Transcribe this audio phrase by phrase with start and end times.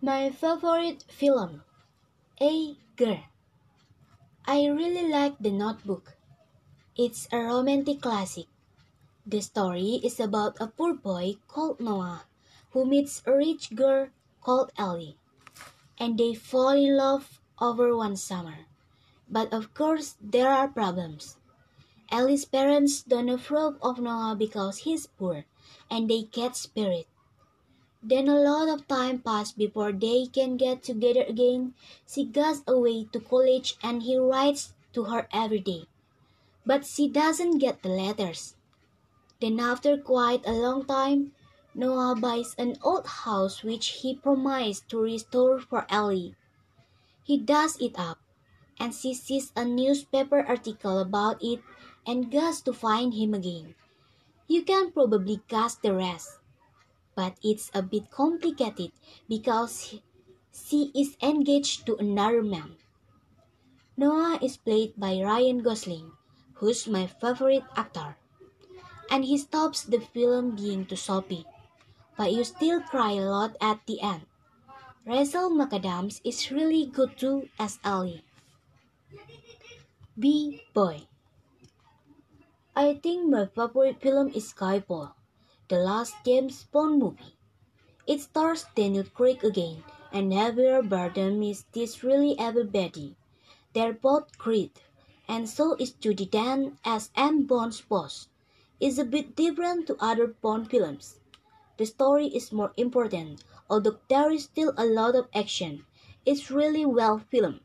[0.00, 1.64] My favorite film,
[2.40, 3.18] A Girl.
[4.46, 6.14] I really like The Notebook.
[6.94, 8.46] It's a romantic classic.
[9.26, 12.22] The story is about a poor boy called Noah
[12.70, 15.18] who meets a rich girl called Allie,
[15.98, 18.70] and they fall in love over one summer.
[19.28, 21.38] But of course, there are problems.
[22.08, 25.44] Allie's parents don't approve of Noah because he's poor,
[25.90, 27.08] and they get spirit.
[28.02, 31.74] Then a lot of time passes before they can get together again.
[32.06, 35.84] She goes away to college and he writes to her every day.
[36.64, 38.54] But she doesn't get the letters.
[39.40, 41.32] Then after quite a long time,
[41.74, 46.34] Noah buys an old house which he promised to restore for Allie.
[47.22, 48.18] He does it up,
[48.80, 51.60] and she sees a newspaper article about it
[52.06, 53.74] and goes to find him again.
[54.48, 56.38] You can probably guess the rest,
[57.18, 58.94] but it's a bit complicated
[59.26, 59.98] because
[60.54, 62.78] she is engaged to another man.
[63.96, 66.14] Noah is played by Ryan Gosling,
[66.62, 68.14] who's my favorite actor.
[69.10, 71.42] And he stops the film being too soppy,
[72.16, 74.22] but you still cry a lot at the end.
[75.04, 78.22] Rachel McAdams is really good too as Allie.
[80.14, 81.10] B Boy
[82.76, 85.17] I think my favorite film is Skyfall,
[85.68, 87.36] the last James Bond movie.
[88.06, 93.16] It stars Daniel Craig again, and Javier Bardem is this really everybody.
[93.74, 94.80] They're both great,
[95.28, 97.44] and so is Judi Dench as M.
[97.44, 98.28] Bond's boss.
[98.80, 101.20] It's a bit different to other Bond films.
[101.76, 105.84] The story is more important, although there is still a lot of action.
[106.24, 107.60] It's really well filmed,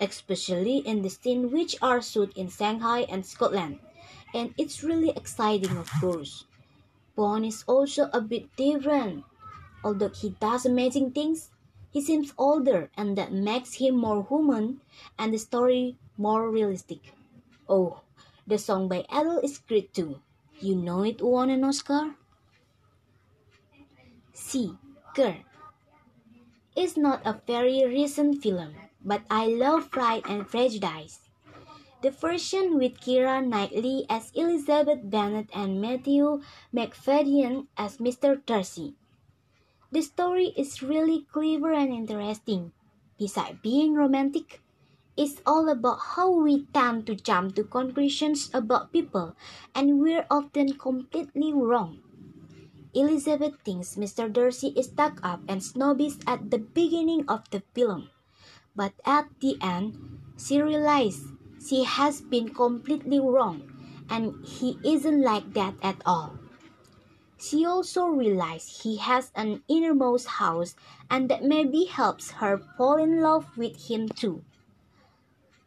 [0.00, 3.80] especially in the scenes which are shot in Shanghai and Scotland
[4.34, 6.44] and it's really exciting, of course.
[7.14, 9.24] Bond is also a bit different.
[9.84, 11.50] Although he does amazing things,
[11.90, 14.80] he seems older, and that makes him more human
[15.18, 17.12] and the story more realistic.
[17.68, 18.00] Oh,
[18.46, 20.20] the song by Adele is great too.
[20.60, 22.14] You know it won an Oscar?
[24.32, 24.78] C.
[25.14, 25.36] Girl.
[26.74, 31.28] It's not a very recent film, but I love Pride and Prejudice.
[32.02, 36.42] The version with Keira Knightley as Elizabeth Bennet and Matthew
[36.74, 38.44] Macfadyen as Mr.
[38.44, 38.96] Darcy.
[39.92, 42.72] The story is really clever and interesting.
[43.20, 44.60] Besides being romantic,
[45.16, 49.36] it's all about how we tend to jump to conclusions about people
[49.72, 52.02] and we're often completely wrong.
[52.94, 54.26] Elizabeth thinks Mr.
[54.26, 58.10] Darcy is stuck up and snobbish at the beginning of the film,
[58.74, 61.31] but at the end, she realizes
[61.66, 63.62] she has been completely wrong,
[64.10, 66.38] and he isn't like that at all.
[67.42, 70.76] She also realized he has an innermost house
[71.10, 74.44] and that maybe helps her fall in love with him too.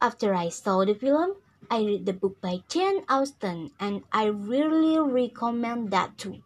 [0.00, 1.36] After I saw the film,
[1.70, 6.40] I read the book by Jane Austen and I really recommend that too.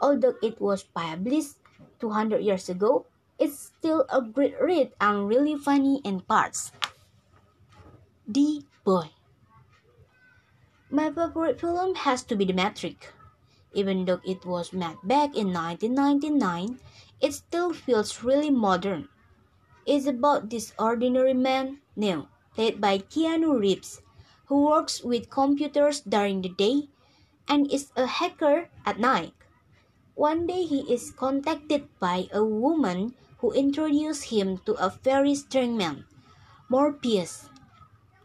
[0.00, 1.58] Although it was published
[1.98, 3.06] 200 years ago,
[3.38, 6.70] it's still a great read and really funny in parts.
[8.30, 9.10] D boy.
[10.90, 13.06] My favorite film has to be The Matrix.
[13.72, 16.80] Even though it was made back in 1999,
[17.20, 19.08] it still feels really modern.
[19.86, 24.02] It's about this ordinary man, Neo, played by Keanu Reeves,
[24.46, 26.88] who works with computers during the day
[27.48, 29.32] and is a hacker at night.
[30.14, 35.78] One day he is contacted by a woman who introduces him to a very strange
[35.78, 36.04] man,
[36.68, 37.48] Morpheus,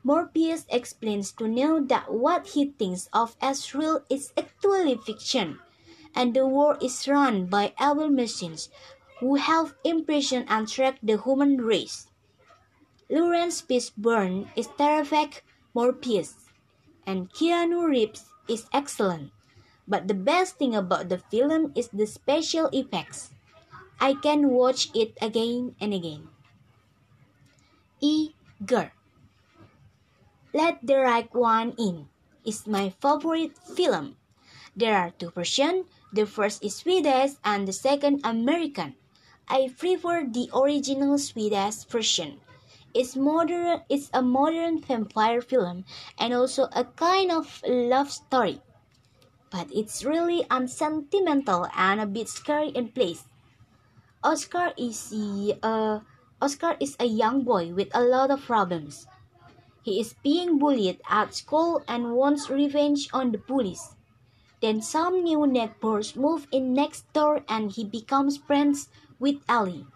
[0.07, 5.59] Morpheus explains to Neo that what he thinks of as real is actually fiction,
[6.16, 8.69] and the world is run by evil machines
[9.19, 12.07] who have imprisoned and track the human race.
[13.12, 15.44] Laurence Fishburne is terrific
[15.75, 16.47] Morpheus,
[17.06, 19.35] and Keanu Reeves is excellent.
[19.89, 23.35] But the best thing about the film is the special effects.
[24.00, 26.31] I can watch it again and again.
[28.00, 28.31] E.
[28.63, 28.88] Girl
[30.57, 32.09] let the Right One In
[32.44, 34.18] is my favorite film.
[34.75, 35.86] There are two versions.
[36.12, 38.95] The first is Swedish and the second American.
[39.48, 42.42] I prefer the original Swedish version.
[42.95, 45.86] It's modern it's a modern vampire film
[46.18, 48.57] and also a kind of love story.
[49.53, 53.30] But it's really unsentimental and a bit scary in place.
[54.24, 56.00] Oscar is a, uh,
[56.42, 59.06] Oscar is a young boy with a lot of problems.
[59.88, 63.95] He is being bullied at school and wants revenge on the bullies.
[64.62, 68.89] Then some new neighbors move in next door and he becomes friends
[69.19, 69.88] with Ellie.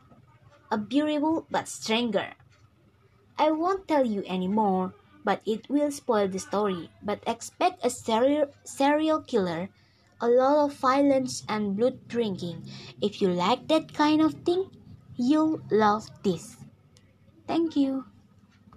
[0.71, 2.33] a bearable but stranger.
[3.37, 4.93] I won't tell you any more,
[5.25, 6.89] but it will spoil the story.
[7.03, 9.69] But expect a serial, serial killer,
[10.21, 12.65] a lot of violence and blood drinking.
[13.01, 14.71] If you like that kind of thing,
[15.17, 16.55] you'll love this.
[17.47, 18.05] Thank you.